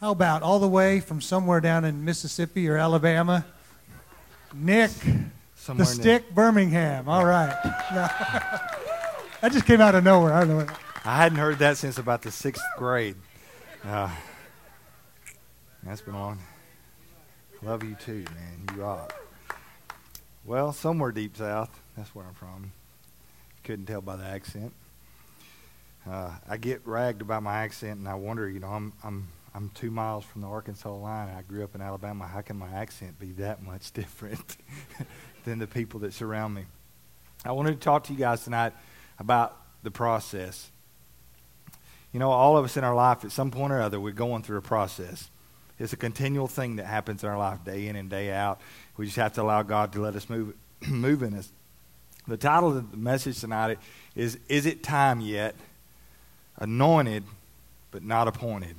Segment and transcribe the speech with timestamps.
[0.00, 3.44] How about all the way from somewhere down in Mississippi or Alabama?
[4.54, 4.90] Nick,
[5.56, 7.08] Somewhere the Stick, Birmingham.
[7.08, 7.48] All right.
[7.90, 10.32] that just came out of nowhere.
[10.32, 10.56] I don't know.
[10.56, 13.16] what- I hadn't heard that since about the sixth grade.
[13.84, 14.10] Uh,
[15.82, 16.38] that's been long.
[17.62, 18.76] Love you too, man.
[18.76, 19.14] You rock.
[20.44, 21.70] Well, somewhere deep south.
[21.96, 22.72] That's where I'm from.
[23.64, 24.72] Couldn't tell by the accent.
[26.08, 29.28] Uh, I get ragged about my accent, and I wonder, you know, I'm I'm
[29.58, 31.28] I'm two miles from the Arkansas line.
[31.36, 32.28] I grew up in Alabama.
[32.28, 34.56] How can my accent be that much different
[35.44, 36.66] than the people that surround me?
[37.44, 38.72] I wanted to talk to you guys tonight
[39.18, 40.70] about the process.
[42.12, 44.44] You know, all of us in our life, at some point or other, we're going
[44.44, 45.28] through a process.
[45.80, 48.60] It's a continual thing that happens in our life, day in and day out.
[48.96, 50.54] We just have to allow God to let us move,
[50.88, 51.50] move in us.
[52.28, 53.80] The title of the message tonight
[54.14, 55.56] is Is It Time Yet?
[56.58, 57.24] Anointed,
[57.90, 58.76] but not appointed.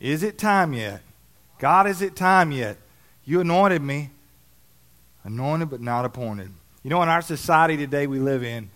[0.00, 1.00] Is it time yet?
[1.58, 2.76] God, is it time yet?
[3.24, 4.10] You anointed me,
[5.24, 6.50] anointed, but not appointed.
[6.82, 8.70] You know, in our society today we live in,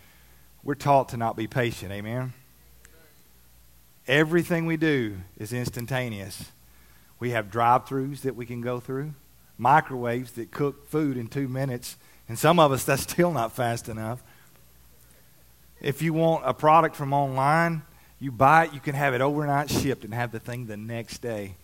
[0.64, 1.92] we're taught to not be patient.
[1.92, 2.32] Amen?
[4.08, 6.50] Everything we do is instantaneous.
[7.20, 9.14] We have drive throughs that we can go through,
[9.56, 11.96] microwaves that cook food in two minutes,
[12.28, 14.22] and some of us, that's still not fast enough.
[15.80, 17.82] If you want a product from online,
[18.22, 21.18] you buy it, you can have it overnight shipped and have the thing the next
[21.18, 21.56] day.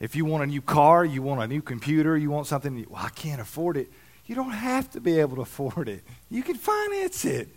[0.00, 3.00] If you want a new car, you want a new computer, you want something, well,
[3.04, 3.88] I can't afford it.
[4.26, 6.02] You don't have to be able to afford it.
[6.28, 7.48] You can finance it.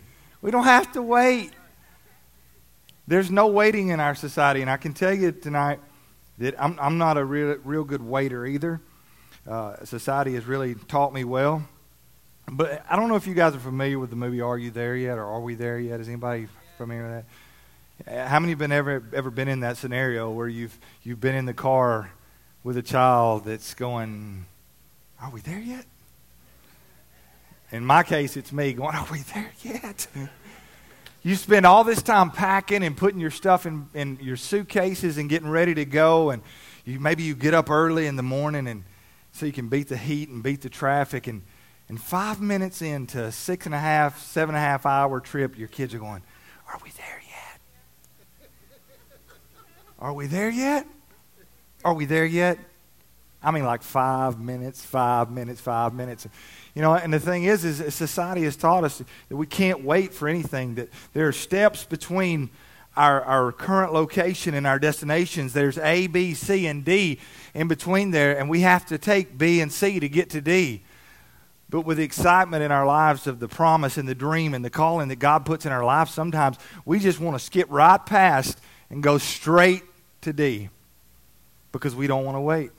[0.42, 1.50] We don't have to wait.
[3.08, 5.80] There's no waiting in our society, and I can tell you tonight
[6.38, 8.80] that I'm, I'm not a real, real good waiter either.
[9.44, 11.66] Uh, society has really taught me well.
[12.46, 14.94] But I don't know if you guys are familiar with the movie Are You There
[14.94, 15.98] Yet or Are We There Yet?
[15.98, 16.46] Is anybody
[16.76, 17.24] familiar with
[18.06, 18.28] that?
[18.28, 21.46] How many have been ever ever been in that scenario where you've you've been in
[21.46, 22.10] the car
[22.64, 24.46] with a child that's going,
[25.20, 25.84] Are we there yet?
[27.70, 30.06] In my case, it's me going, Are we there yet?
[31.26, 35.26] You spend all this time packing and putting your stuff in, in your suitcases and
[35.26, 36.42] getting ready to go, and
[36.84, 38.84] you, maybe you get up early in the morning and
[39.32, 41.26] so you can beat the heat and beat the traffic.
[41.26, 41.40] And,
[41.88, 45.56] and five minutes into a six and a half, seven and a half hour trip,
[45.58, 46.22] your kids are going,
[46.68, 47.60] Are we there yet?
[49.98, 50.86] Are we there yet?
[51.84, 52.58] Are we there yet?
[53.42, 56.26] I mean, like five minutes, five minutes, five minutes.
[56.74, 60.14] You know, and the thing is, is society has taught us that we can't wait
[60.14, 60.76] for anything.
[60.76, 62.50] That there are steps between
[62.96, 65.52] our, our current location and our destinations.
[65.52, 67.20] There's A, B, C, and D
[67.52, 70.82] in between there, and we have to take B and C to get to D.
[71.74, 74.70] But with the excitement in our lives of the promise and the dream and the
[74.70, 78.60] calling that God puts in our life, sometimes we just want to skip right past
[78.90, 79.82] and go straight
[80.20, 80.68] to D
[81.72, 82.70] because we don't want to wait.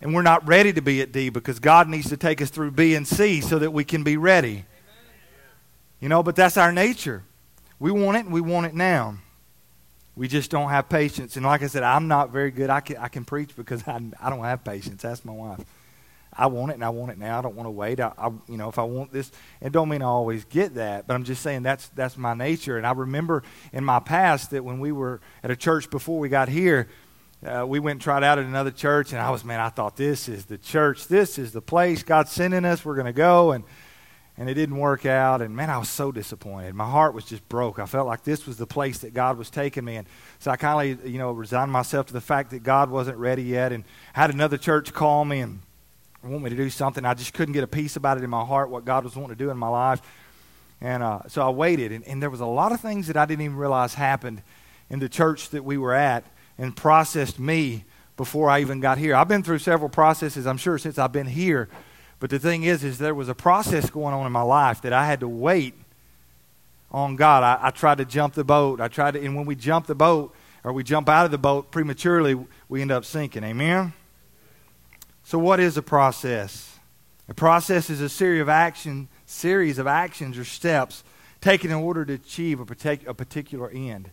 [0.00, 2.72] And we're not ready to be at D because God needs to take us through
[2.72, 4.64] B and C so that we can be ready.
[6.00, 7.22] You know, but that's our nature.
[7.78, 9.18] We want it and we want it now.
[10.16, 11.36] We just don't have patience.
[11.36, 12.70] And like I said, I'm not very good.
[12.70, 15.02] I can, I can preach because I, I don't have patience.
[15.02, 15.64] That's my wife.
[16.34, 17.38] I want it and I want it now.
[17.38, 18.00] I don't want to wait.
[18.00, 21.06] I, I you know, if I want this, it don't mean I always get that,
[21.06, 22.76] but I'm just saying that's that's my nature.
[22.78, 26.28] And I remember in my past that when we were at a church before we
[26.28, 26.88] got here,
[27.44, 29.96] uh, we went and tried out at another church, and I was man, I thought
[29.96, 32.84] this is the church, this is the place God's sending us.
[32.84, 33.64] We're going to go, and
[34.38, 35.42] and it didn't work out.
[35.42, 36.74] And man, I was so disappointed.
[36.74, 37.78] My heart was just broke.
[37.78, 40.06] I felt like this was the place that God was taking me, and
[40.38, 43.42] so I kind of you know resigned myself to the fact that God wasn't ready
[43.42, 43.72] yet.
[43.72, 43.84] And
[44.14, 45.60] had another church call me and
[46.28, 47.04] want me to do something.
[47.04, 49.36] I just couldn't get a peace about it in my heart, what God was wanting
[49.36, 50.00] to do in my life.
[50.80, 53.24] And uh, so I waited, and, and there was a lot of things that I
[53.24, 54.42] didn't even realize happened
[54.90, 56.24] in the church that we were at
[56.58, 57.84] and processed me
[58.16, 59.14] before I even got here.
[59.14, 61.68] I've been through several processes, I'm sure, since I've been here.
[62.20, 64.92] But the thing is, is there was a process going on in my life that
[64.92, 65.74] I had to wait
[66.90, 67.42] on God.
[67.42, 68.80] I, I tried to jump the boat.
[68.80, 71.38] I tried to, and when we jump the boat or we jump out of the
[71.38, 73.42] boat prematurely, we end up sinking.
[73.44, 73.92] Amen.
[75.24, 76.78] So, what is a process?
[77.28, 81.04] A process is a series of action, series of actions or steps
[81.40, 84.10] taken in order to achieve a, partic- a particular end.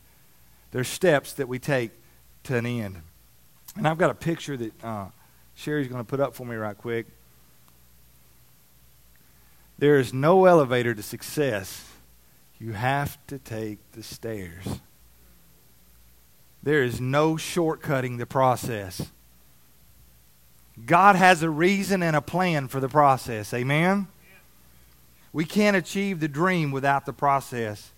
[0.71, 1.91] There's steps that we take
[2.43, 3.01] to an end.
[3.75, 5.05] And I've got a picture that uh,
[5.55, 7.07] Sherry's going to put up for me right quick.
[9.77, 11.85] There is no elevator to success.
[12.59, 14.79] You have to take the stairs.
[16.61, 19.09] There is no shortcutting the process.
[20.85, 23.53] God has a reason and a plan for the process.
[23.53, 24.07] Amen?
[25.31, 27.91] We can't achieve the dream without the process.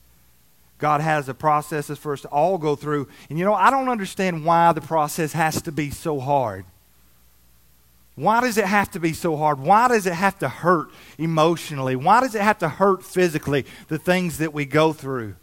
[0.78, 3.07] God has the processes for us to all go through.
[3.30, 6.66] And you know, I don't understand why the process has to be so hard.
[8.16, 9.60] Why does it have to be so hard?
[9.60, 11.95] Why does it have to hurt emotionally?
[11.95, 15.36] Why does it have to hurt physically, the things that we go through?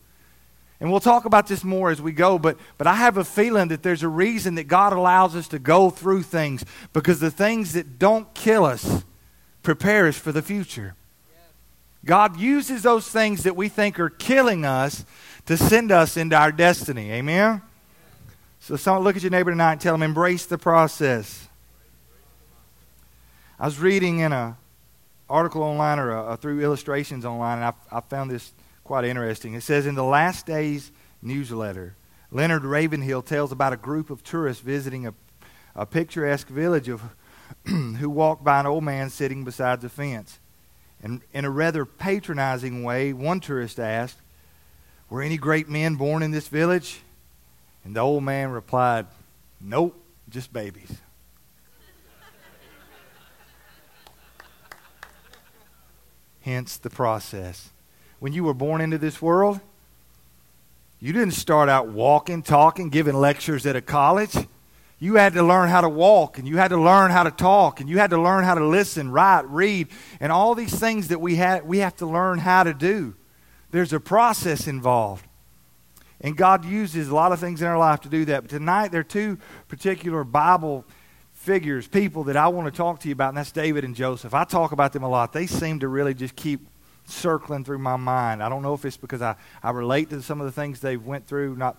[0.81, 3.69] And we'll talk about this more as we go, but, but I have a feeling
[3.69, 7.73] that there's a reason that God allows us to go through things because the things
[7.73, 9.05] that don't kill us
[9.63, 10.95] prepare us for the future.
[12.05, 15.05] God uses those things that we think are killing us
[15.47, 17.11] to send us into our destiny.
[17.11, 17.61] Amen?
[18.61, 21.49] So, look at your neighbor tonight and tell them, embrace the process.
[23.59, 24.57] I was reading in a
[25.29, 28.53] article online or a, a through illustrations online, and I, I found this
[28.89, 29.53] quite interesting.
[29.53, 30.91] It says in the last days
[31.21, 31.95] newsletter,
[32.31, 35.13] Leonard Ravenhill tells about a group of tourists visiting a,
[35.77, 37.03] a picturesque village of
[37.67, 40.39] who walked by an old man sitting beside the fence.
[41.03, 44.17] And in a rather patronizing way, one tourist asked,
[45.11, 47.03] Were any great men born in this village?
[47.85, 49.05] And the old man replied,
[49.61, 50.91] Nope, just babies.
[56.41, 57.69] Hence the process.
[58.21, 59.61] When you were born into this world,
[61.01, 64.37] you didn't start out walking, talking, giving lectures at a college.
[64.99, 67.81] You had to learn how to walk, and you had to learn how to talk,
[67.81, 69.89] and you had to learn how to listen, write, read,
[70.19, 73.15] and all these things that we, ha- we have to learn how to do.
[73.71, 75.25] There's a process involved.
[76.21, 78.43] And God uses a lot of things in our life to do that.
[78.43, 79.39] But tonight, there are two
[79.69, 80.85] particular Bible
[81.33, 84.35] figures, people that I want to talk to you about, and that's David and Joseph.
[84.35, 85.33] I talk about them a lot.
[85.33, 86.67] They seem to really just keep
[87.09, 88.43] circling through my mind.
[88.43, 90.97] I don't know if it's because I, I relate to some of the things they
[90.97, 91.77] went through, not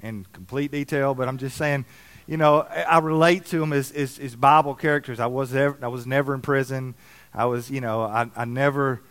[0.00, 1.84] in complete detail, but I'm just saying,
[2.26, 5.20] you know, I relate to them as, as, as Bible characters.
[5.20, 6.94] I was, ever, I was never in prison.
[7.34, 9.02] I was, you know, I, I never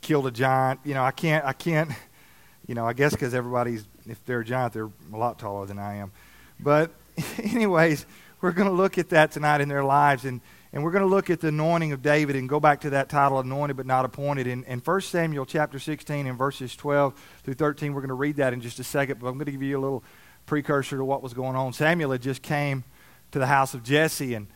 [0.00, 0.80] killed a giant.
[0.84, 1.90] You know, I can't, I can't,
[2.66, 5.78] you know, I guess because everybody's, if they're a giant, they're a lot taller than
[5.78, 6.10] I am.
[6.58, 6.90] But,
[7.42, 8.04] anyways,
[8.40, 10.24] we're going to look at that tonight in their lives.
[10.24, 10.40] And,
[10.74, 13.08] and we're going to look at the anointing of David and go back to that
[13.08, 14.48] title, anointed but not appointed.
[14.48, 18.36] In, in 1 Samuel chapter 16 and verses 12 through 13, we're going to read
[18.36, 20.02] that in just a second, but I'm going to give you a little
[20.46, 21.72] precursor to what was going on.
[21.72, 22.82] Samuel had just came
[23.30, 24.48] to the house of Jesse, and,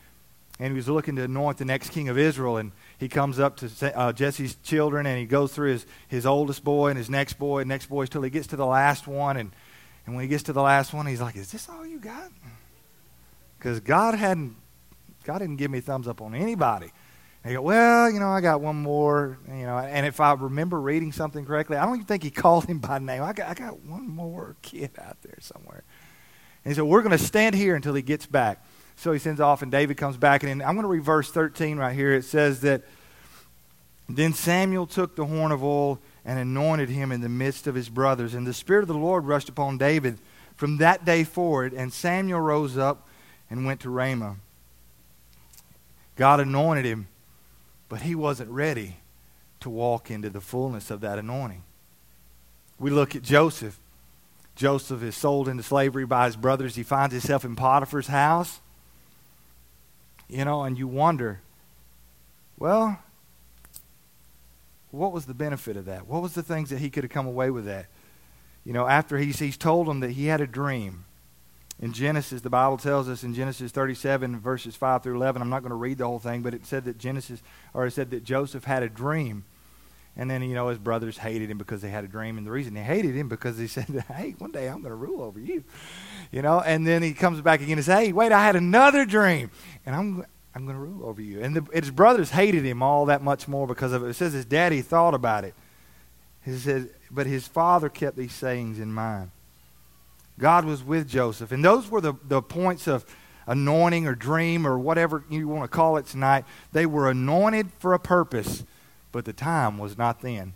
[0.58, 2.56] and he was looking to anoint the next king of Israel.
[2.56, 6.64] And he comes up to uh, Jesse's children, and he goes through his, his oldest
[6.64, 9.36] boy and his next boy and next boy till he gets to the last one.
[9.36, 9.52] And,
[10.04, 12.32] and when he gets to the last one, he's like, Is this all you got?
[13.56, 14.56] because God hadn't
[15.28, 16.90] God didn't give me a thumbs up on anybody.
[17.44, 20.32] And you go, well, you know, I got one more, you know, and if I
[20.32, 23.22] remember reading something correctly, I don't even think he called him by name.
[23.22, 25.84] I got, I got one more kid out there somewhere.
[26.64, 28.64] And he said, we're going to stand here until he gets back.
[28.96, 30.44] So he sends off, and David comes back.
[30.44, 32.14] And I'm going to read verse 13 right here.
[32.14, 32.84] It says that
[34.08, 37.90] then Samuel took the horn of oil and anointed him in the midst of his
[37.90, 38.32] brothers.
[38.32, 40.16] And the Spirit of the Lord rushed upon David
[40.56, 41.74] from that day forward.
[41.74, 43.06] And Samuel rose up
[43.50, 44.36] and went to Ramah.
[46.18, 47.06] God anointed him,
[47.88, 48.96] but he wasn't ready
[49.60, 51.62] to walk into the fullness of that anointing.
[52.76, 53.78] We look at Joseph.
[54.56, 56.74] Joseph is sold into slavery by his brothers.
[56.74, 58.58] He finds himself in Potiphar's house.
[60.28, 61.40] You know, and you wonder,
[62.58, 62.98] well,
[64.90, 66.08] what was the benefit of that?
[66.08, 67.86] What was the things that he could have come away with that?
[68.64, 71.04] You know, after he's, he's told him that he had a dream
[71.80, 75.62] in Genesis, the Bible tells us in Genesis 37, verses 5 through 11, I'm not
[75.62, 77.40] going to read the whole thing, but it said that Genesis,
[77.72, 79.44] or it said that Joseph had a dream.
[80.16, 82.36] And then, you know, his brothers hated him because they had a dream.
[82.36, 84.96] And the reason they hated him because he said, hey, one day I'm going to
[84.96, 85.62] rule over you.
[86.32, 89.04] You know, and then he comes back again and says, hey, wait, I had another
[89.04, 89.52] dream.
[89.86, 90.26] And I'm,
[90.56, 91.40] I'm going to rule over you.
[91.40, 94.08] And the, his brothers hated him all that much more because of it.
[94.08, 95.54] It says his daddy thought about it.
[96.44, 99.30] He says, but his father kept these sayings in mind.
[100.38, 101.52] God was with Joseph.
[101.52, 103.04] And those were the, the points of
[103.46, 106.44] anointing or dream or whatever you want to call it tonight.
[106.72, 108.64] They were anointed for a purpose,
[109.10, 110.54] but the time was not then.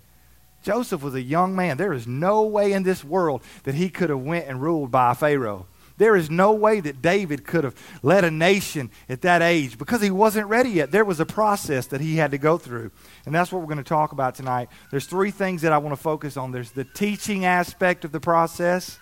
[0.63, 1.77] Joseph was a young man.
[1.77, 5.15] There is no way in this world that he could have went and ruled by
[5.15, 5.67] Pharaoh.
[5.99, 10.01] There is no way that David could have led a nation at that age because
[10.01, 10.91] he wasn't ready yet.
[10.91, 12.91] There was a process that he had to go through.
[13.27, 14.69] And that's what we're going to talk about tonight.
[14.91, 16.51] There's three things that I want to focus on.
[16.51, 18.99] There's the teaching aspect of the process.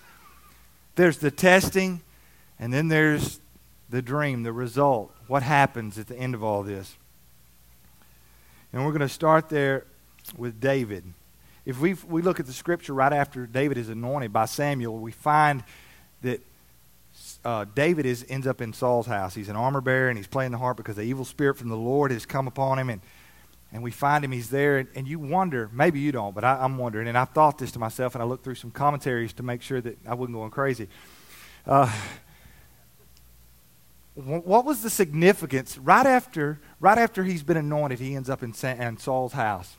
[0.96, 2.02] There's the testing,
[2.58, 3.40] and then there's
[3.88, 5.14] the dream, the result.
[5.26, 6.96] What happens at the end of all this?
[8.72, 9.84] And we're going to start there
[10.36, 11.04] with David.
[11.66, 15.12] If we, we look at the scripture right after David is anointed by Samuel, we
[15.12, 15.64] find
[16.22, 16.40] that
[17.44, 19.34] uh, David is, ends up in Saul's house.
[19.34, 21.76] He's an armor bearer and he's playing the harp because the evil spirit from the
[21.76, 22.90] Lord has come upon him.
[22.90, 23.00] And
[23.72, 26.64] And we find him, he's there, and, and you wonder, maybe you don't, but I,
[26.64, 29.44] am wondering, and I thought this to myself, and I looked through some commentaries to
[29.44, 30.88] make sure that I wasn't going crazy.
[31.66, 31.90] Uh,
[34.14, 38.52] what was the significance right after right after he's been anointed he ends up in,
[38.62, 39.76] in saul's house?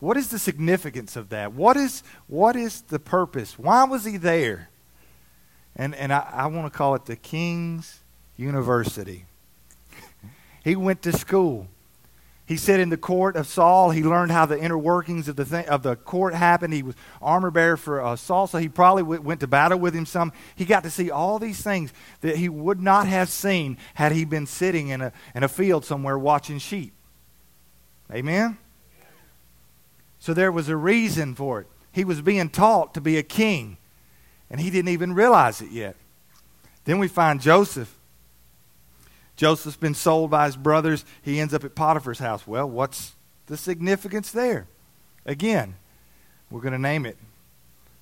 [0.00, 1.52] What is the significance of that?
[1.52, 3.58] What is what is the purpose?
[3.58, 4.68] Why was he there?
[5.76, 8.00] And and i, I want to call it the king's
[8.36, 9.24] university.
[10.64, 11.68] He went to school
[12.46, 15.46] he said in the court of Saul, he learned how the inner workings of the,
[15.46, 16.74] th- of the court happened.
[16.74, 19.94] He was armor bearer for uh, Saul, so he probably w- went to battle with
[19.94, 20.30] him some.
[20.54, 24.26] He got to see all these things that he would not have seen had he
[24.26, 26.92] been sitting in a, in a field somewhere watching sheep.
[28.12, 28.58] Amen?
[30.18, 31.66] So there was a reason for it.
[31.92, 33.78] He was being taught to be a king,
[34.50, 35.96] and he didn't even realize it yet.
[36.84, 37.94] Then we find Joseph
[39.36, 41.04] Joseph's been sold by his brothers.
[41.22, 42.46] He ends up at Potiphar's house.
[42.46, 43.14] Well, what's
[43.46, 44.66] the significance there?
[45.26, 45.74] Again,
[46.50, 47.16] we're going to name it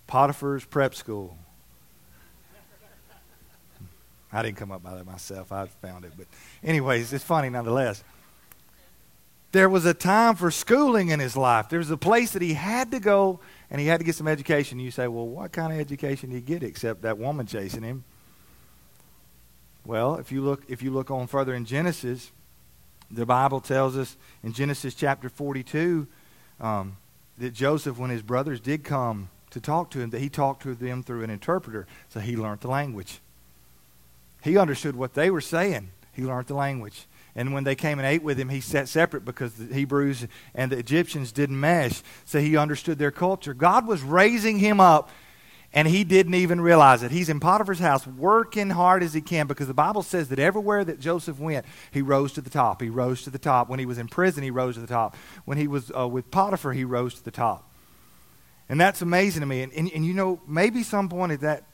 [0.07, 1.37] Potiphar's Prep School.
[4.33, 5.53] I didn't come up by that myself.
[5.53, 6.13] I found it.
[6.17, 6.27] But,
[6.65, 8.03] anyways, it's funny nonetheless.
[9.53, 11.69] There was a time for schooling in his life.
[11.69, 14.29] There was a place that he had to go and he had to get some
[14.29, 14.81] education.
[14.81, 18.05] You say, well, what kind of education did he get except that woman chasing him?
[19.85, 22.31] Well, if you look if you look on further in Genesis,
[23.11, 26.07] the Bible tells us in Genesis chapter 42
[26.61, 26.97] um,
[27.39, 30.75] that Joseph, when his brothers did come to talk to him, that he talked to
[30.75, 33.21] them through an interpreter, so he learned the language.
[34.43, 35.91] He understood what they were saying.
[36.13, 37.07] He learned the language.
[37.35, 40.71] And when they came and ate with him, he sat separate because the Hebrews and
[40.71, 42.03] the Egyptians didn't mesh.
[42.25, 43.55] So he understood their culture.
[43.55, 45.11] God was raising him up
[45.75, 47.11] and he didn't even realize it.
[47.11, 50.85] He's in Potiphar's house working hard as he can because the Bible says that everywhere
[50.85, 52.83] that Joseph went, he rose to the top.
[52.83, 53.69] He rose to the top.
[53.69, 55.17] When he was in prison, he rose to the top.
[55.45, 57.71] When he was uh, with Potiphar, he rose to the top.
[58.69, 59.63] And that's amazing to me.
[59.63, 61.65] And, and, and you know, maybe some point at that,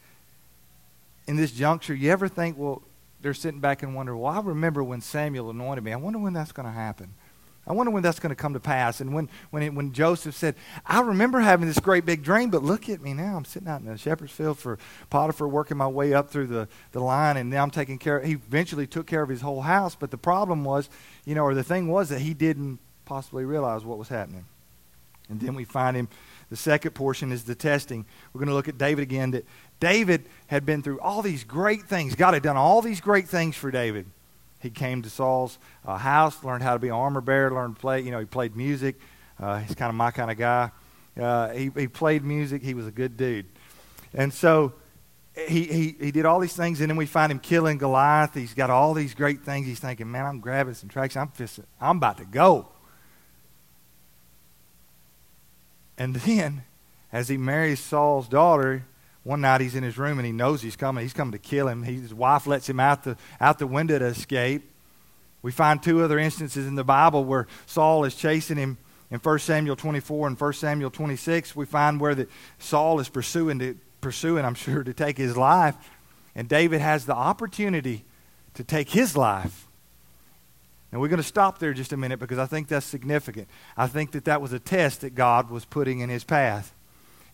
[1.26, 2.83] in this juncture, you ever think, well,
[3.21, 5.93] they're sitting back and wonder, well, I remember when Samuel anointed me.
[5.93, 7.14] I wonder when that's going to happen.
[7.68, 9.02] I wonder when that's going to come to pass.
[9.02, 10.54] And when, when, it, when Joseph said,
[10.87, 13.37] I remember having this great big dream, but look at me now.
[13.37, 14.78] I'm sitting out in the shepherd's field for
[15.10, 18.25] Potiphar, working my way up through the, the line, and now I'm taking care of,
[18.25, 19.94] he eventually took care of his whole house.
[19.94, 20.88] But the problem was,
[21.26, 24.46] you know, or the thing was that he didn't possibly realize what was happening.
[25.28, 26.08] And then we find him,
[26.48, 28.06] the second portion is the testing.
[28.32, 29.32] We're going to look at David again.
[29.32, 29.44] That
[29.78, 32.14] David had been through all these great things.
[32.14, 34.06] God had done all these great things for David.
[34.60, 37.80] He came to Saul's uh, house, learned how to be an armor bearer, learned to
[37.80, 38.00] play.
[38.00, 38.96] You know, he played music.
[39.38, 40.70] Uh, he's kind of my kind of guy.
[41.18, 42.62] Uh, he, he played music.
[42.62, 43.46] He was a good dude.
[44.14, 44.72] And so
[45.46, 48.34] he, he, he did all these things, and then we find him killing Goliath.
[48.34, 49.66] He's got all these great things.
[49.66, 51.22] He's thinking, man, I'm grabbing some traction.
[51.22, 52.68] I'm, just, I'm about to go.
[55.96, 56.62] And then,
[57.12, 58.84] as he marries Saul's daughter,
[59.25, 61.02] one night he's in his room and he knows he's coming.
[61.02, 61.82] He's coming to kill him.
[61.82, 64.62] He, his wife lets him out the, out the window to escape.
[65.42, 68.78] We find two other instances in the Bible where Saul is chasing him.
[69.10, 73.58] In 1 Samuel 24 and 1 Samuel 26, we find where that Saul is pursuing,
[73.58, 75.75] to, pursuing, I'm sure, to take his life.
[76.34, 78.04] And David has the opportunity
[78.54, 79.66] to take his life.
[80.90, 83.48] And we're going to stop there just a minute because I think that's significant.
[83.76, 86.75] I think that that was a test that God was putting in his path.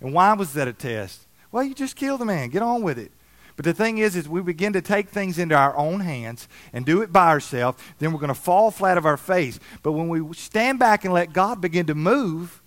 [0.00, 1.26] And why was that a test?
[1.54, 2.49] Well, you just kill the man.
[2.49, 3.12] Get on with it.
[3.54, 6.84] But the thing is, is we begin to take things into our own hands and
[6.84, 9.61] do it by ourselves, then we're going to fall flat of our face.
[9.84, 12.61] But when we stand back and let God begin to move,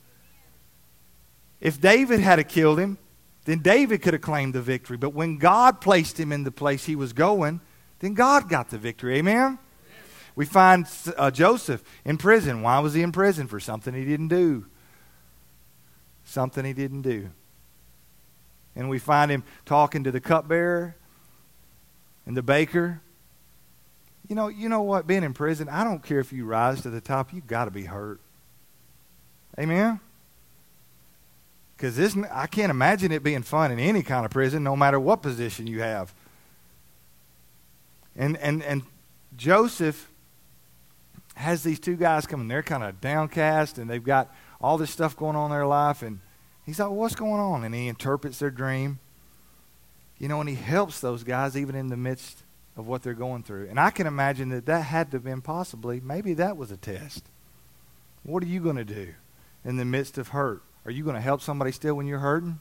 [1.60, 2.98] if David had killed him,
[3.44, 4.96] then David could have claimed the victory.
[4.96, 7.60] But when God placed him in the place he was going,
[8.00, 9.17] then God got the victory.
[9.17, 9.60] Amen?
[10.34, 12.62] We find uh, Joseph in prison.
[12.62, 13.48] Why was he in prison?
[13.48, 14.65] For something he didn't do.
[16.24, 17.32] Something he didn't do
[18.77, 20.96] and we find him talking to the cupbearer
[22.25, 23.01] and the baker.
[24.29, 25.07] You know, you know what?
[25.07, 27.72] Being in prison, I don't care if you rise to the top, you've got to
[27.72, 28.19] be hurt.
[29.60, 30.00] Amen?
[31.75, 35.00] Because this, I can't imagine it being fun in any kind of prison, no matter
[35.00, 36.13] what position you have.
[38.15, 38.84] And, and, and
[39.36, 40.10] Joseph
[41.36, 42.48] has these two guys coming.
[42.48, 44.31] They're kind of downcast, and they've got
[44.62, 46.01] all this stuff going on in their life.
[46.01, 46.19] And
[46.67, 47.63] He's like, well, what's going on?
[47.63, 49.00] And he interprets their dream.
[50.19, 52.43] You know, and he helps those guys even in the midst
[52.75, 53.67] of what they're going through.
[53.69, 56.77] And I can imagine that that had to have been possibly, maybe that was a
[56.77, 57.24] test.
[58.24, 59.13] What are you going to do
[59.63, 60.62] in the midst of hurt?
[60.83, 62.59] Are you going to help somebody still when you're hurting?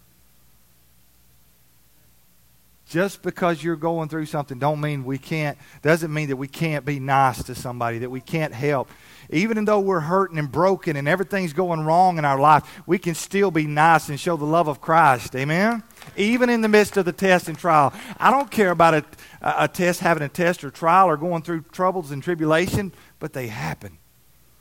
[2.88, 6.84] Just because you're going through something don't mean we can't doesn't mean that we can't
[6.84, 8.88] be nice to somebody, that we can't help.
[9.28, 13.16] Even though we're hurting and broken and everything's going wrong in our life, we can
[13.16, 15.34] still be nice and show the love of Christ.
[15.34, 15.82] Amen?
[16.16, 17.92] Even in the midst of the test and trial.
[18.18, 19.04] I don't care about a,
[19.42, 23.48] a test, having a test or trial or going through troubles and tribulation, but they
[23.48, 23.98] happen.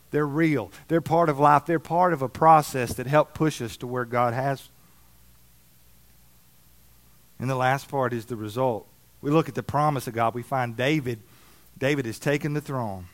[0.09, 0.71] They're real.
[0.87, 1.67] They're part of life.
[1.67, 4.69] They're part of a process that help push us to where God has
[7.39, 8.87] and the last part is the result.
[9.21, 10.33] We look at the promise of God.
[10.33, 11.19] We find David.
[11.77, 13.07] David has taken the throne.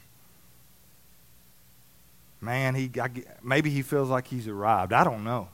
[2.39, 3.09] Man, he I,
[3.43, 4.93] maybe he feels like he's arrived.
[4.93, 5.49] I don't know.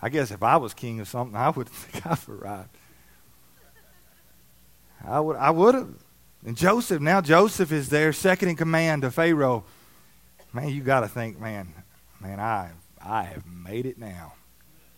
[0.00, 2.70] I guess if I was king of something, I would think I've arrived.
[5.06, 5.88] I would I would have.
[6.44, 9.64] And Joseph, now Joseph is there, second in command to Pharaoh.
[10.52, 11.74] Man, you got to think, man,
[12.20, 12.70] man, I
[13.04, 14.34] I have made it now.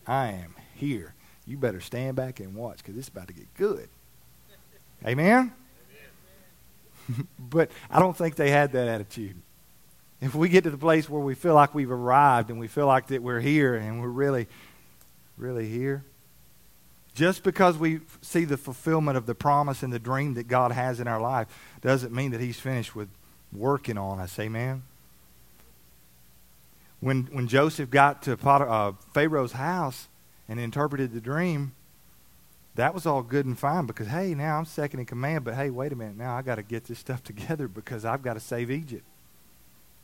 [0.06, 1.14] I am here
[1.48, 3.88] you better stand back and watch because it's about to get good.
[5.06, 5.52] Amen?
[7.38, 9.36] but I don't think they had that attitude.
[10.20, 12.86] If we get to the place where we feel like we've arrived and we feel
[12.86, 14.48] like that we're here and we're really,
[15.36, 16.04] really here,
[17.14, 21.00] just because we see the fulfillment of the promise and the dream that God has
[21.00, 21.48] in our life
[21.80, 23.08] doesn't mean that He's finished with
[23.52, 24.38] working on us.
[24.38, 24.82] Amen?
[27.00, 30.07] When, when Joseph got to Potter, uh, Pharaoh's house,
[30.48, 31.72] and interpreted the dream,
[32.74, 35.68] that was all good and fine because, hey, now I'm second in command, but hey,
[35.68, 38.40] wait a minute, now I got to get this stuff together because I've got to
[38.40, 39.04] save Egypt.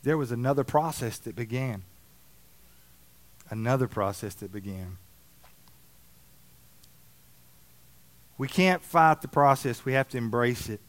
[0.03, 1.83] There was another process that began.
[3.49, 4.99] Another process that began.
[8.37, 10.81] We can't fight the process, we have to embrace it.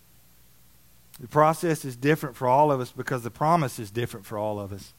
[1.20, 4.60] The process is different for all of us because the promise is different for all
[4.60, 4.94] of us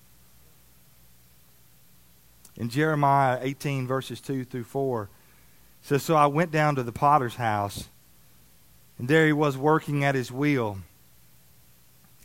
[2.56, 5.08] in Jeremiah 18, verses 2 through 4.
[5.82, 7.88] says, So I went down to the potter's house,
[8.98, 10.78] and there he was working at his wheel.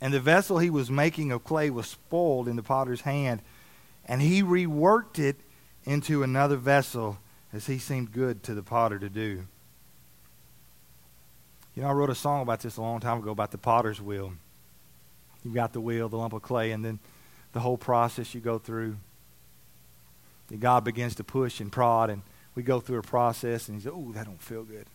[0.00, 3.40] And the vessel he was making of clay was spoiled in the potter's hand,
[4.06, 5.36] and he reworked it
[5.84, 7.18] into another vessel
[7.52, 9.46] as he seemed good to the potter to do.
[11.74, 14.00] You know, I wrote a song about this a long time ago about the potter's
[14.00, 14.32] wheel.
[15.44, 16.98] You've got the wheel, the lump of clay, and then
[17.52, 18.96] the whole process you go through.
[20.60, 22.22] God begins to push and prod, and
[22.54, 24.86] we go through a process, and He says, "Oh, that don't feel good."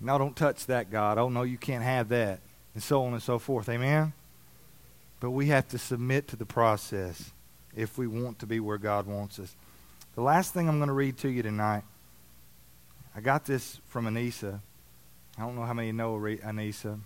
[0.00, 1.18] No, don't touch that, God.
[1.18, 2.40] Oh no, you can't have that,
[2.74, 3.68] and so on and so forth.
[3.68, 4.12] Amen.
[5.20, 7.30] But we have to submit to the process
[7.74, 9.54] if we want to be where God wants us.
[10.14, 11.82] The last thing I'm going to read to you tonight,
[13.16, 14.60] I got this from Anissa.
[15.38, 17.00] I don't know how many know Anissa,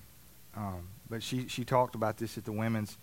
[0.57, 2.99] um, but she she talked about this at the women's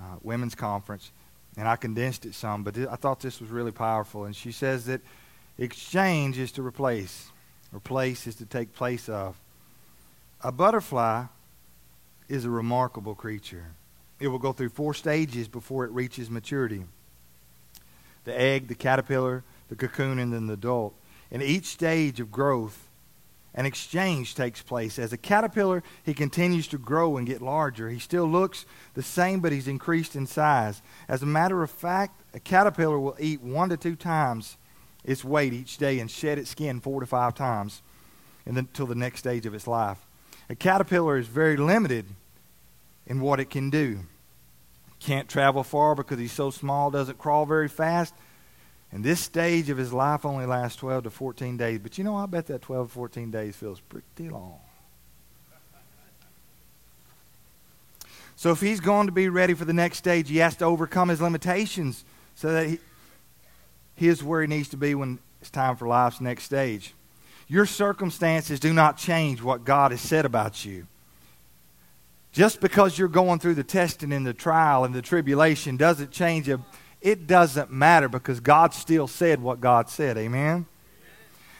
[0.00, 1.12] uh, women's conference
[1.56, 4.24] and I condensed it some, but I thought this was really powerful.
[4.24, 5.00] And she says that
[5.58, 7.30] exchange is to replace,
[7.72, 9.36] replace is to take place of.
[10.42, 11.24] A butterfly
[12.28, 13.66] is a remarkable creature.
[14.20, 16.84] It will go through four stages before it reaches maturity
[18.24, 20.94] the egg, the caterpillar, the cocoon, and then the adult.
[21.30, 22.83] In each stage of growth,
[23.54, 24.98] an exchange takes place.
[24.98, 27.88] As a caterpillar, he continues to grow and get larger.
[27.88, 30.82] He still looks the same, but he's increased in size.
[31.08, 34.56] As a matter of fact, a caterpillar will eat one to two times
[35.04, 37.82] its weight each day and shed its skin four to five times
[38.46, 39.98] until the next stage of its life.
[40.50, 42.06] A caterpillar is very limited
[43.06, 44.00] in what it can do.
[44.98, 48.14] Can't travel far because he's so small, doesn't crawl very fast,
[48.94, 51.80] and this stage of his life only lasts 12 to 14 days.
[51.80, 54.60] But you know, I bet that 12 to 14 days feels pretty long.
[58.36, 61.08] So if he's going to be ready for the next stage, he has to overcome
[61.08, 62.04] his limitations
[62.36, 62.78] so that he,
[63.96, 66.94] he is where he needs to be when it's time for life's next stage.
[67.48, 70.86] Your circumstances do not change what God has said about you.
[72.30, 76.48] Just because you're going through the testing and the trial and the tribulation doesn't change
[76.48, 76.60] a
[77.04, 80.16] it doesn't matter because God still said what God said.
[80.16, 80.64] Amen?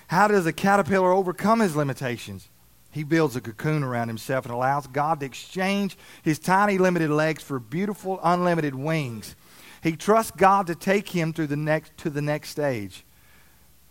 [0.09, 2.49] How does a caterpillar overcome his limitations?
[2.91, 7.43] He builds a cocoon around himself and allows God to exchange his tiny, limited legs
[7.43, 9.37] for beautiful, unlimited wings.
[9.83, 13.05] He trusts God to take him through the next, to the next stage.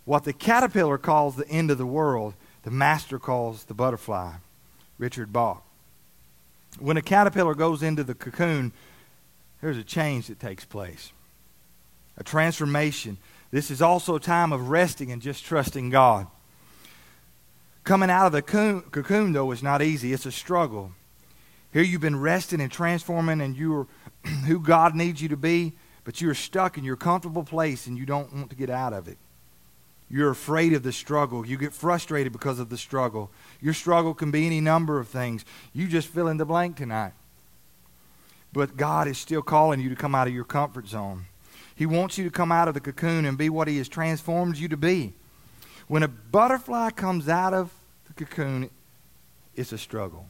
[0.06, 4.34] What the caterpillar calls the end of the world, the master calls the butterfly.
[4.98, 5.64] Richard Bach.
[6.80, 8.72] When a caterpillar goes into the cocoon,
[9.62, 11.12] there's a change that takes place
[12.18, 13.18] a transformation.
[13.52, 16.28] This is also a time of resting and just trusting God.
[17.84, 20.14] Coming out of the cocoon, though, is not easy.
[20.14, 20.92] It's a struggle.
[21.74, 23.88] Here you've been resting and transforming, and you're
[24.46, 25.74] who God needs you to be,
[26.04, 29.08] but you're stuck in your comfortable place and you don't want to get out of
[29.08, 29.18] it.
[30.10, 31.46] You're afraid of the struggle.
[31.46, 33.32] You get frustrated because of the struggle.
[33.62, 35.44] Your struggle can be any number of things.
[35.74, 37.14] You just fill in the blank tonight.
[38.52, 41.26] But God is still calling you to come out of your comfort zone.
[41.76, 44.58] He wants you to come out of the cocoon and be what He has transformed
[44.58, 45.14] you to be.
[45.88, 47.72] When a butterfly comes out of
[48.08, 48.70] the cocoon,
[49.56, 50.28] it's a struggle.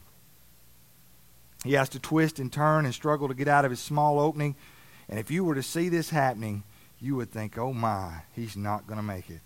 [1.64, 4.54] He has to twist and turn and struggle to get out of his small opening.
[5.08, 6.62] And if you were to see this happening,
[7.00, 9.40] you would think, oh my, he's not going to make it.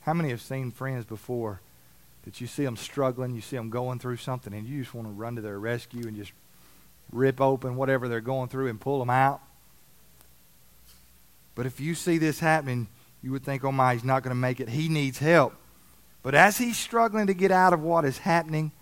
[0.00, 1.60] How many have seen friends before
[2.24, 5.06] that you see them struggling, you see them going through something, and you just want
[5.06, 6.32] to run to their rescue and just
[7.12, 9.40] rip open whatever they're going through and pull them out?
[11.62, 12.88] But if you see this happening,
[13.22, 14.68] you would think, oh my, he's not going to make it.
[14.68, 15.54] He needs help.
[16.24, 18.72] But as he's struggling to get out of what is happening,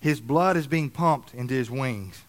[0.00, 2.22] his blood is being pumped into his wings.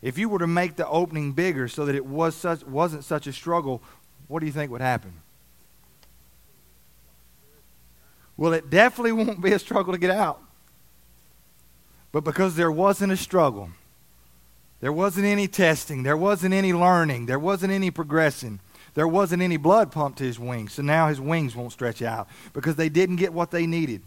[0.00, 3.26] If you were to make the opening bigger so that it was such, wasn't such
[3.26, 3.82] a struggle,
[4.28, 5.12] what do you think would happen?
[8.38, 10.40] Well, it definitely won't be a struggle to get out.
[12.12, 13.68] But because there wasn't a struggle,
[14.80, 18.60] there wasn't any testing, there wasn't any learning, there wasn't any progressing,
[18.96, 20.72] there wasn't any blood pumped to his wings.
[20.72, 24.00] So now his wings won't stretch out because they didn't get what they needed.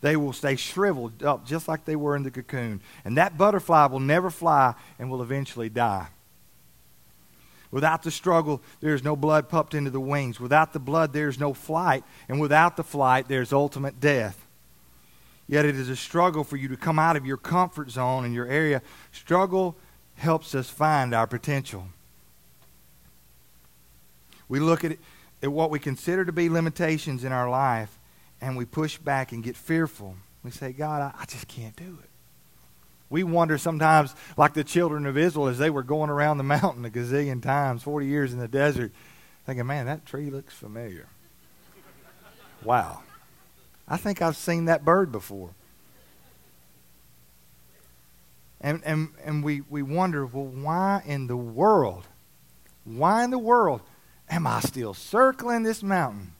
[0.00, 2.82] They will stay shriveled up just like they were in the cocoon.
[3.04, 6.08] And that butterfly will never fly and will eventually die.
[7.70, 10.40] Without the struggle, there's no blood pumped into the wings.
[10.40, 12.02] Without the blood, there's no flight.
[12.28, 14.44] And without the flight, there's ultimate death.
[15.46, 18.34] Yet it is a struggle for you to come out of your comfort zone and
[18.34, 18.82] your area.
[19.12, 19.76] Struggle
[20.16, 21.86] helps us find our potential.
[24.48, 24.98] We look at,
[25.42, 27.98] at what we consider to be limitations in our life
[28.40, 30.16] and we push back and get fearful.
[30.42, 32.10] We say, God, I, I just can't do it.
[33.08, 36.84] We wonder sometimes, like the children of Israel, as they were going around the mountain
[36.84, 38.90] a gazillion times, 40 years in the desert,
[39.46, 41.08] thinking, man, that tree looks familiar.
[42.64, 43.02] wow.
[43.86, 45.50] I think I've seen that bird before.
[48.62, 52.06] And, and, and we, we wonder, well, why in the world,
[52.84, 53.82] why in the world
[54.32, 56.32] Am I still circling this mountain?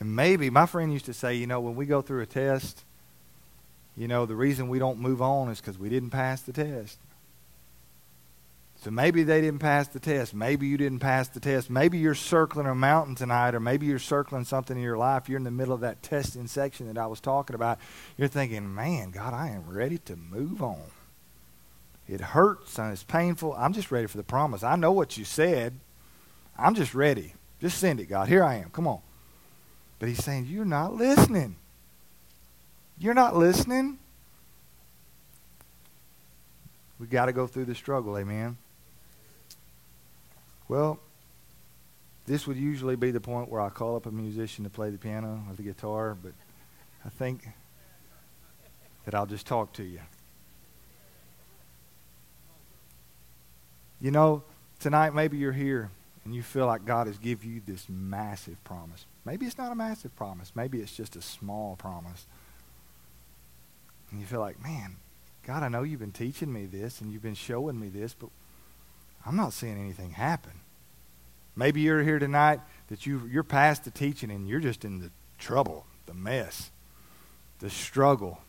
[0.00, 2.82] And maybe, my friend used to say, you know, when we go through a test,
[3.96, 6.98] you know, the reason we don't move on is because we didn't pass the test.
[8.82, 10.34] So maybe they didn't pass the test.
[10.34, 11.70] Maybe you didn't pass the test.
[11.70, 15.28] Maybe you're circling a mountain tonight, or maybe you're circling something in your life.
[15.28, 17.78] You're in the middle of that testing section that I was talking about.
[18.18, 20.82] You're thinking, man, God, I am ready to move on.
[22.08, 23.54] It hurts and it's painful.
[23.54, 24.62] I'm just ready for the promise.
[24.62, 25.78] I know what you said.
[26.58, 27.34] I'm just ready.
[27.60, 28.28] Just send it, God.
[28.28, 28.70] Here I am.
[28.70, 29.00] Come on.
[29.98, 31.56] But he's saying, You're not listening.
[32.98, 33.98] You're not listening.
[36.98, 38.56] We got to go through the struggle, amen.
[40.68, 41.00] Well,
[42.26, 44.98] this would usually be the point where I call up a musician to play the
[44.98, 46.32] piano or the guitar, but
[47.04, 47.48] I think
[49.04, 50.00] that I'll just talk to you.
[54.02, 54.42] You know,
[54.80, 55.88] tonight maybe you're here
[56.24, 59.06] and you feel like God has given you this massive promise.
[59.24, 60.50] Maybe it's not a massive promise.
[60.56, 62.26] Maybe it's just a small promise.
[64.10, 64.96] And you feel like, man,
[65.46, 68.30] God, I know you've been teaching me this and you've been showing me this, but
[69.24, 70.52] I'm not seeing anything happen.
[71.54, 75.10] Maybe you're here tonight that you, you're past the teaching and you're just in the
[75.38, 76.72] trouble, the mess,
[77.60, 78.40] the struggle,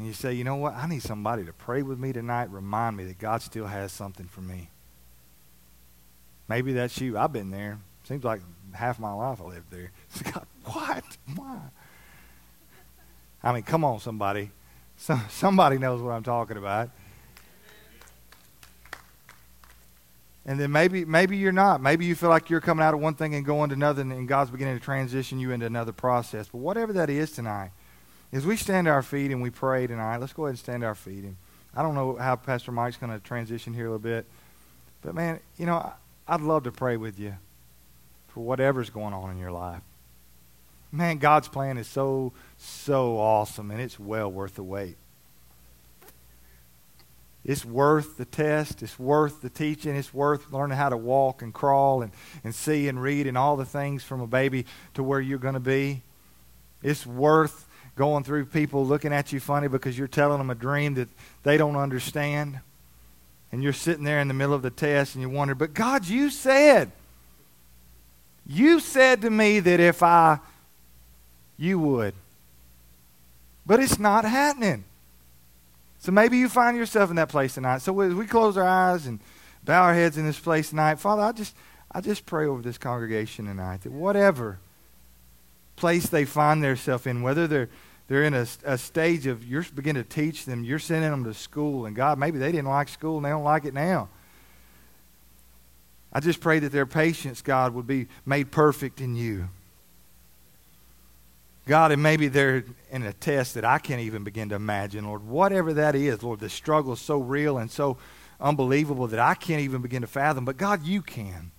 [0.00, 0.74] and you say, you know what?
[0.76, 4.24] I need somebody to pray with me tonight, remind me that God still has something
[4.24, 4.70] for me.
[6.48, 7.18] Maybe that's you.
[7.18, 7.78] I've been there.
[8.04, 8.40] Seems like
[8.72, 9.92] half my life I lived there.
[10.24, 11.04] God, what?
[11.36, 11.58] Why?
[13.42, 14.52] I mean, come on, somebody.
[14.96, 16.88] So, somebody knows what I'm talking about.
[20.46, 21.82] And then maybe maybe you're not.
[21.82, 24.26] Maybe you feel like you're coming out of one thing and going to another, and
[24.26, 26.48] God's beginning to transition you into another process.
[26.48, 27.72] But whatever that is tonight,
[28.32, 30.82] as we stand to our feet and we pray tonight, let's go ahead and stand
[30.82, 31.24] to our feet.
[31.24, 31.36] And
[31.74, 34.26] I don't know how Pastor Mike's going to transition here a little bit,
[35.02, 35.92] but man, you know,
[36.28, 37.34] I'd love to pray with you
[38.28, 39.82] for whatever's going on in your life.
[40.92, 44.96] Man, God's plan is so, so awesome, and it's well worth the wait.
[47.44, 48.82] It's worth the test.
[48.82, 49.96] It's worth the teaching.
[49.96, 52.12] It's worth learning how to walk and crawl and,
[52.44, 55.54] and see and read and all the things from a baby to where you're going
[55.54, 56.02] to be.
[56.82, 57.66] It's worth
[58.00, 61.06] going through people looking at you funny because you're telling them a dream that
[61.42, 62.58] they don't understand.
[63.52, 66.06] And you're sitting there in the middle of the test and you wonder, but God,
[66.06, 66.92] you said,
[68.46, 70.38] you said to me that if I,
[71.58, 72.14] you would.
[73.66, 74.84] But it's not happening.
[75.98, 77.82] So maybe you find yourself in that place tonight.
[77.82, 79.20] So as we close our eyes and
[79.62, 81.54] bow our heads in this place tonight, Father, I just,
[81.92, 84.58] I just pray over this congregation tonight that whatever
[85.76, 87.68] place they find themselves in, whether they're
[88.10, 91.32] they're in a, a stage of you're beginning to teach them, you're sending them to
[91.32, 94.08] school, and God, maybe they didn't like school and they don't like it now.
[96.12, 99.48] I just pray that their patience, God, would be made perfect in you.
[101.68, 105.24] God, and maybe they're in a test that I can't even begin to imagine, Lord.
[105.24, 107.96] Whatever that is, Lord, the struggle is so real and so
[108.40, 110.44] unbelievable that I can't even begin to fathom.
[110.44, 111.52] But God, you can.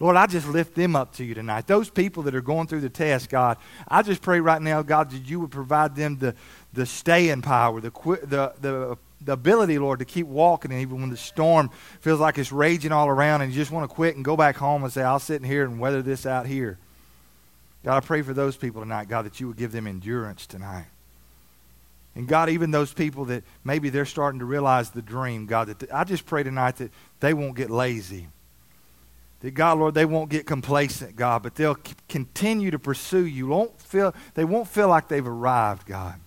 [0.00, 1.66] Lord, I just lift them up to you tonight.
[1.66, 5.10] Those people that are going through the test, God, I just pray right now, God,
[5.10, 6.34] that you would provide them the,
[6.72, 11.10] the staying power, the, the, the, the ability, Lord, to keep walking, and even when
[11.10, 11.68] the storm
[12.00, 14.56] feels like it's raging all around and you just want to quit and go back
[14.56, 16.78] home and say, I'll sit in here and weather this out here.
[17.84, 20.86] God, I pray for those people tonight, God, that you would give them endurance tonight.
[22.16, 25.92] And God, even those people that maybe they're starting to realize the dream, God, that
[25.92, 28.28] I just pray tonight that they won't get lazy
[29.40, 33.46] that God, Lord, they won't get complacent, God, but they'll continue to pursue you.
[33.46, 36.20] Won't feel, they won't feel like they've arrived, God.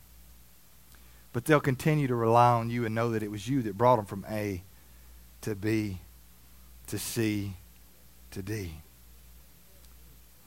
[1.31, 3.97] But they'll continue to rely on you and know that it was you that brought
[3.97, 4.63] them from A
[5.41, 5.99] to B
[6.87, 7.55] to C
[8.31, 8.73] to D.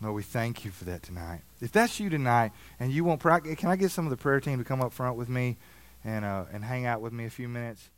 [0.00, 1.40] Lord, we thank you for that tonight.
[1.60, 4.58] If that's you tonight and you want, can I get some of the prayer team
[4.58, 5.56] to come up front with me
[6.04, 7.88] and, uh, and hang out with me a few minutes?